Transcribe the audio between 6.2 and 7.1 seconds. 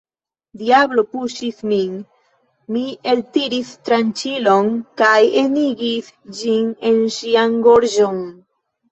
ĝin en